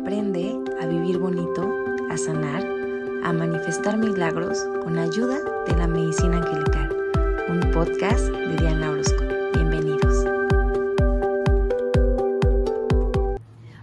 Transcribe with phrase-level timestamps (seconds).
[0.00, 1.62] Aprende a vivir bonito,
[2.10, 2.64] a sanar,
[3.22, 6.96] a manifestar milagros con ayuda de la medicina angelical.
[7.50, 9.22] Un podcast de Diana Orozco.
[9.52, 10.24] Bienvenidos.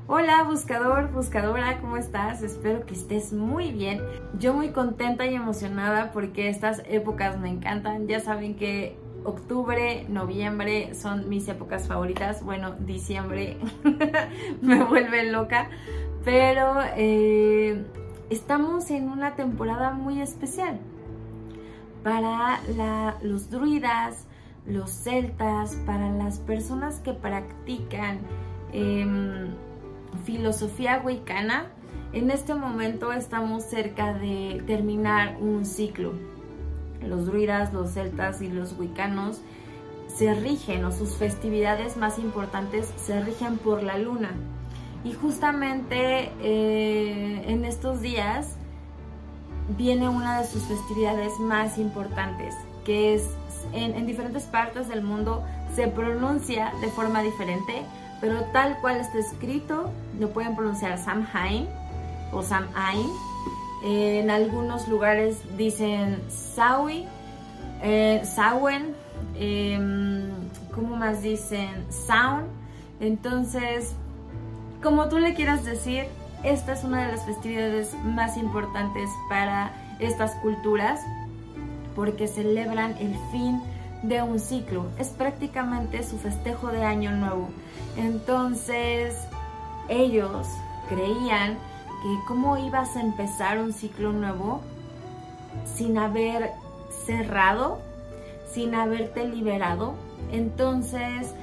[0.08, 2.42] Hola buscador, buscadora, ¿cómo estás?
[2.42, 4.02] Espero que estés muy bien.
[4.40, 8.08] Yo muy contenta y emocionada porque estas épocas me encantan.
[8.08, 8.98] Ya saben que
[9.28, 12.44] octubre, noviembre son mis épocas favoritas.
[12.44, 13.58] Bueno, diciembre
[14.62, 15.70] me vuelve loca.
[16.28, 17.86] Pero eh,
[18.30, 20.78] estamos en una temporada muy especial
[22.04, 22.60] para
[23.22, 24.28] los druidas,
[24.66, 28.20] los celtas, para las personas que practican
[28.74, 29.54] em,
[30.26, 31.68] filosofía wicana.
[32.12, 36.12] En este momento estamos cerca de terminar un ciclo
[37.08, 39.40] los druidas, los celtas y los wicanos
[40.14, 44.32] se rigen o sus festividades más importantes se rigen por la luna.
[45.08, 48.56] Y justamente eh, en estos días
[49.78, 53.30] viene una de sus festividades más importantes, que es
[53.72, 57.84] en, diferentes partes del mundo se pronuncia de forma diferente,
[58.20, 61.68] pero tal cual está escrito, lo pueden pronunciar Samhain
[62.34, 63.08] o Samhain
[63.84, 67.06] en algunos lugares dicen Sawi,
[67.82, 68.94] eh, Sawen,
[69.40, 70.32] em,
[70.74, 71.86] ¿cómo más dicen?
[71.90, 72.48] Sound.
[73.00, 73.96] Entonces,
[74.82, 76.06] como tú le quieras decir,
[76.44, 81.02] esta es una de las festividades más importantes para estas culturas
[81.96, 83.60] porque celebran el fin
[84.04, 84.86] de un ciclo.
[85.00, 87.50] Es prácticamente su festejo de año nuevo.
[87.98, 89.16] Entonces,
[89.90, 90.48] ellos
[90.88, 91.56] creían
[92.04, 94.62] que cómo ibas a empezar un ciclo nuevo
[95.66, 96.52] sin haber
[97.06, 97.80] cerrado,
[98.52, 99.96] sin haberte liberado.
[100.32, 101.34] Entonces,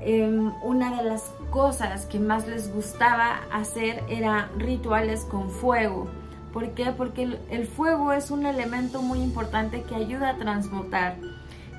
[0.00, 6.08] em, una de las cosas que más les gustaba hacer era rituales con fuego.
[6.52, 6.86] ¿Por qué?
[6.92, 11.16] Porque el, fuego es un elemento muy importante que ayuda a transmutar,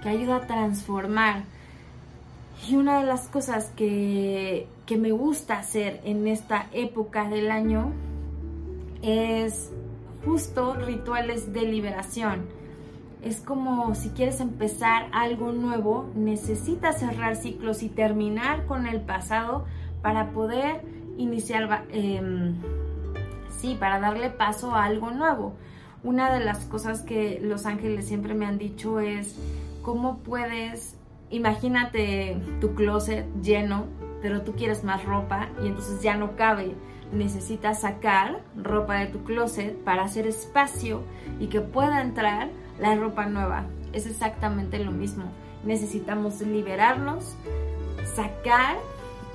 [0.02, 1.44] que ayuda a transformar.
[2.68, 7.94] Y una de las cosas que, que me gusta hacer en esta época del año
[9.02, 9.72] es
[10.24, 12.59] justo rituales de liberación.
[13.22, 19.66] Es como si quieres empezar algo nuevo, necesitas cerrar ciclos y terminar con el pasado
[20.02, 20.82] para poder
[21.18, 22.56] iniciar, em,
[23.50, 25.54] sí, para darle paso a algo nuevo.
[26.02, 29.36] Una de las cosas que los ángeles siempre me han dicho es
[29.82, 30.96] cómo puedes,
[31.30, 33.88] imagínate tu closet lleno,
[34.22, 36.74] pero tú quieres más ropa y entonces ya no cabe
[37.12, 41.02] necesitas sacar ropa de tu closet para hacer espacio
[41.40, 43.66] y que pueda entrar la ropa nueva.
[43.94, 45.26] Es exactamente lo mismo.
[45.64, 47.36] Necesitamos liberarnos,
[48.16, 48.78] sacar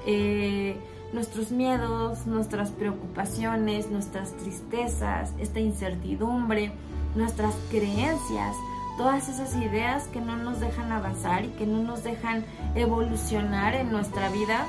[0.06, 0.77] eh,
[1.12, 6.72] nuestros miedos, nuestras preocupaciones, nuestras tristezas, esta incertidumbre,
[7.15, 8.56] nuestras creencias,
[8.97, 12.44] todas esas ideas que no nos dejan avanzar y que no nos dejan
[12.75, 14.66] evolucionar en nuestra vida.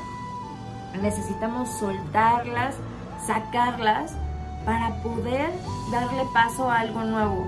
[1.02, 2.76] Necesitamos soltarlas,
[3.26, 4.14] sacarlas
[4.66, 5.52] para poder
[5.92, 7.46] darle paso a algo nuevo.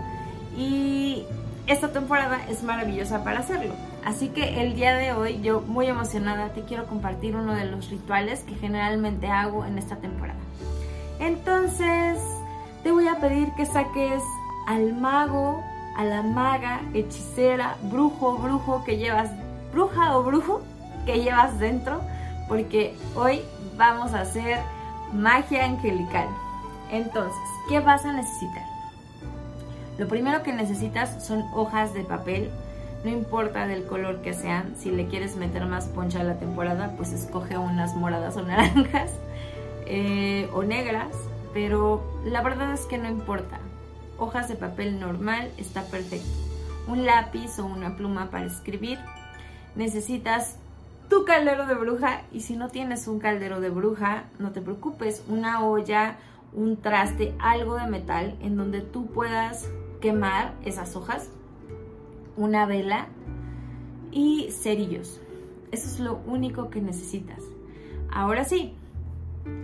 [0.58, 1.24] Y
[1.68, 3.74] esta temporada es maravillosa para hacerlo.
[4.04, 7.90] Así que el día de hoy yo muy emocionada te quiero compartir uno de los
[7.90, 10.40] rituales que generalmente hago en esta temporada.
[11.20, 12.20] Entonces
[12.84, 14.24] te voy a pedir que saques
[14.66, 15.62] al mago,
[15.98, 19.30] a la maga, hechicera, brujo, brujo que llevas,
[19.74, 20.62] bruja o brujo
[21.06, 22.02] que llevas dentro,
[22.48, 23.42] porque hoy
[23.78, 24.60] vamos a hacer
[25.14, 26.28] magia angelical.
[26.92, 27.38] Entonces,
[27.68, 28.77] ¿qué vas a necesitar?
[29.98, 32.50] Lo primero que necesitas son hojas de papel,
[33.04, 36.94] no importa del color que sean, si le quieres meter más poncha a la temporada,
[36.98, 39.12] pues escoge unas moradas o naranjas
[39.86, 41.10] eh, o negras,
[41.54, 43.60] pero la verdad es que no importa.
[44.20, 46.28] Hojas de papel normal está perfecto.
[46.88, 49.00] Un lápiz o una pluma para escribir.
[49.76, 50.58] Necesitas
[51.10, 55.24] tu caldero de bruja y si no tienes un caldero de bruja, no te preocupes,
[55.28, 56.18] una olla,
[56.54, 59.70] un traste, algo de metal en donde tú puedas
[60.02, 61.30] quemar esas hojas,
[62.36, 63.08] una vela
[64.12, 65.20] y cerillos.
[65.72, 67.44] Eso es lo único que necesitas.
[68.10, 68.74] Ahora sí,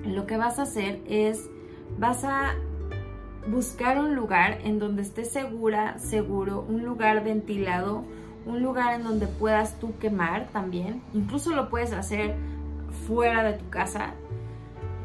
[0.06, 1.50] lo que vas a hacer es,
[1.98, 2.56] vas a
[3.48, 8.04] buscar un lugar en donde estés segura, seguro, un lugar ventilado,
[8.46, 11.02] un lugar en donde puedas tú quemar también.
[11.14, 12.36] Incluso lo puedes hacer
[13.08, 14.14] fuera de tu casa.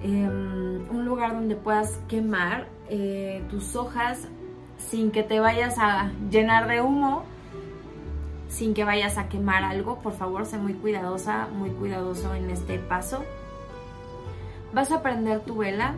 [0.02, 4.28] Em, un lugar donde puedas quemar eh, tus hojas
[4.78, 7.24] sin que te vayas a llenar de humo,
[8.48, 9.98] sin que vayas a quemar algo.
[9.98, 13.24] Por favor, sé muy cuidadosa, muy cuidadoso en este paso.
[14.72, 15.94] Vas a prender tu vela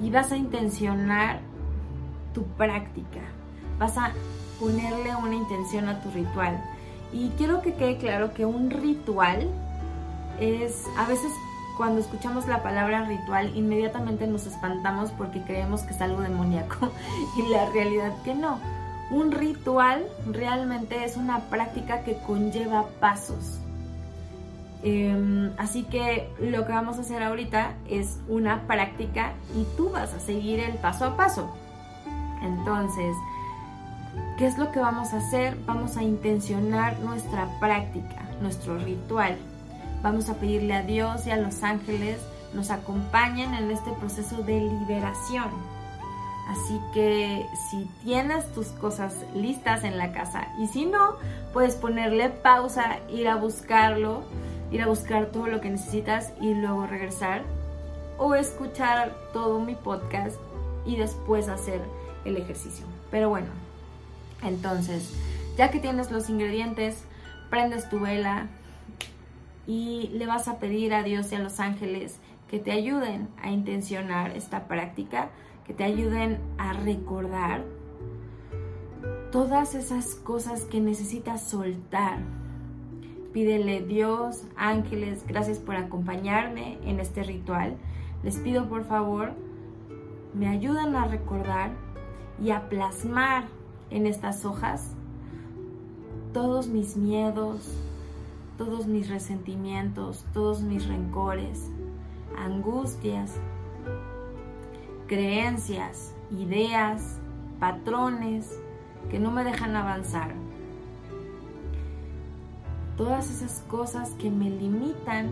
[0.00, 1.40] y vas a intencionar
[2.32, 3.20] tu práctica.
[3.78, 4.12] Vas a
[4.58, 6.62] ponerle una intención a tu ritual.
[7.12, 9.48] Y quiero que quede claro que un ritual
[10.40, 11.30] es, a veces
[11.76, 16.92] cuando escuchamos la palabra ritual, inmediatamente nos espantamos porque creemos que es algo demoníaco
[17.36, 18.58] y la realidad que no.
[19.10, 23.60] Un ritual realmente es una práctica que conlleva pasos.
[24.82, 30.12] Em, así que lo que vamos a hacer ahorita es una práctica y tú vas
[30.12, 31.54] a seguir el paso a paso.
[32.42, 33.16] Entonces,
[34.36, 35.56] ¿qué es lo que vamos a hacer?
[35.66, 39.38] Vamos a intencionar nuestra práctica, nuestro ritual.
[40.04, 42.18] Vamos a pedirle a Dios y a los ángeles
[42.52, 45.48] nos acompañen en este proceso de liberación.
[46.46, 51.16] Así que si tienes tus cosas listas en la casa y si no,
[51.54, 54.24] puedes ponerle pausa, ir a buscarlo,
[54.70, 57.40] ir a buscar todo lo que necesitas y luego regresar
[58.18, 60.36] o escuchar todo mi podcast
[60.84, 61.80] y después hacer
[62.26, 62.84] el ejercicio.
[63.10, 63.48] Pero bueno,
[64.42, 65.14] entonces,
[65.56, 67.04] ya que tienes los ingredientes,
[67.48, 68.48] prendes tu vela
[69.66, 72.18] y le vas a pedir a Dios y a los ángeles
[72.48, 75.30] que te ayuden a intencionar esta práctica,
[75.66, 77.64] que te ayuden a recordar
[79.32, 82.18] todas esas cosas que necesitas soltar.
[83.32, 87.76] Pídele Dios, ángeles, gracias por acompañarme en este ritual.
[88.22, 89.32] Les pido por favor,
[90.34, 91.72] me ayuden a recordar
[92.40, 93.44] y a plasmar
[93.90, 94.92] en estas hojas
[96.32, 97.76] todos mis miedos,
[98.56, 101.70] todos mis resentimientos, todos mis rencores,
[102.36, 103.32] angustias,
[105.06, 107.18] creencias, ideas,
[107.58, 108.58] patrones
[109.10, 110.34] que no me dejan avanzar.
[112.96, 115.30] Todas esas cosas que me limitan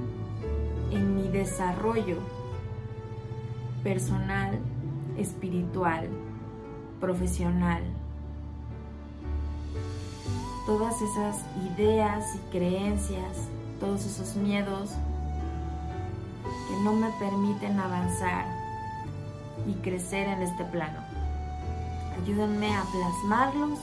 [0.91, 2.19] en mi desarrollo
[3.83, 4.59] personal,
[5.17, 6.09] espiritual,
[7.01, 7.83] profesional.
[10.67, 11.39] Todas esas
[11.75, 13.49] ideas y creencias,
[13.81, 14.91] todos esos miedos
[16.69, 18.47] que no me permiten avanzar
[19.67, 21.01] y crecer en este plano.
[22.23, 23.79] Ayúdenme a plasmarlos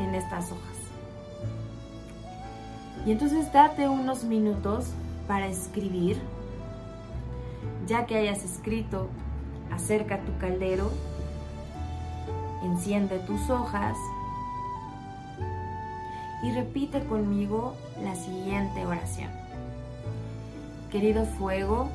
[0.00, 0.76] en estas hojas.
[3.06, 4.86] Y entonces date unos minutos
[5.28, 6.20] para escribir.
[7.86, 9.08] Ya que hayas escrito,
[9.72, 10.90] acerca tu caldero
[12.64, 13.96] enciende tus hojas
[16.46, 19.30] y repite conmigo la siguiente oración.
[20.92, 21.88] Querido fuego,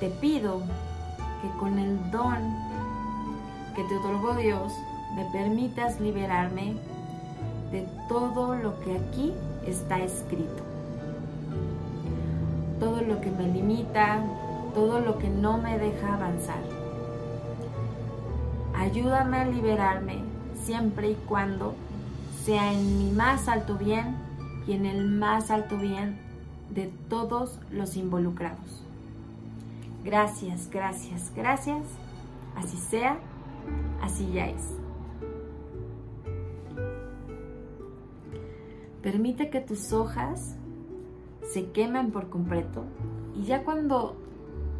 [0.00, 0.62] te pido
[1.42, 2.56] que con el don
[3.74, 4.72] que te otorgó Dios
[5.14, 6.76] me permitas liberarme
[7.70, 9.34] de todo lo que aquí
[9.66, 10.64] está escrito.
[12.80, 14.22] Todo lo que me limita,
[14.74, 16.60] todo lo que no me deja avanzar
[18.78, 20.18] Ayúdame a liberarme
[20.62, 21.74] siempre y cuando
[22.46, 24.16] sea en mi más alto bien
[24.66, 26.16] y en el más alto bien
[26.70, 28.84] de todos los involucrados.
[30.04, 31.82] Gracias, gracias, gracias.
[32.56, 33.18] Así sea,
[34.00, 34.62] así ya es.
[39.02, 40.56] Permite que tus hojas
[41.42, 42.84] se quemen por completo
[43.34, 44.16] y ya cuando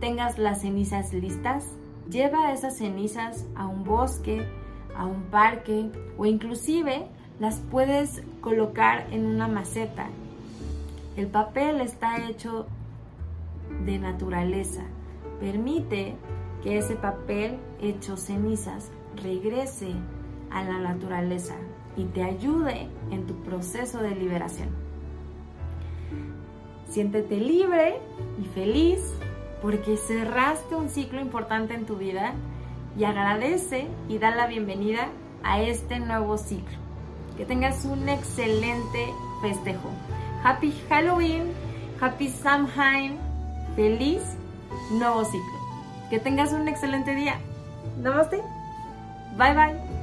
[0.01, 1.69] tengas las cenizas listas,
[2.11, 4.47] Lleva esas cenizas a un bosque,
[4.97, 10.09] a un parque o inclusive las puedes colocar en una maceta.
[11.17, 12.67] El papel está hecho
[13.85, 14.85] de naturaleza.
[15.41, 16.15] Permite
[16.63, 18.91] que ese papel hecho cenizas
[19.23, 19.93] regrese
[20.51, 21.55] a la naturaleza
[21.97, 24.69] y te ayude en tu proceso de liberación.
[26.89, 28.01] Siéntete libre
[28.41, 29.01] y feliz
[29.61, 32.35] porque cerraste un ciclo importante en tu vida
[32.99, 35.09] y agradece y da la bienvenida
[35.43, 36.86] a este nuevo ciclo.
[37.37, 39.13] Que tengas un excelente
[39.43, 39.91] festejo.
[40.43, 41.53] Happy Halloween,
[42.01, 43.19] Happy Samhain,
[43.75, 44.23] feliz
[44.93, 45.59] nuevo ciclo.
[46.11, 47.37] Que tengas un excelente día.
[48.01, 48.43] Namaste.
[49.37, 49.96] Bye bye.